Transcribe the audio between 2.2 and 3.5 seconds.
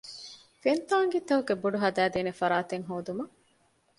ފަރާތެއް ހޯދުމަށް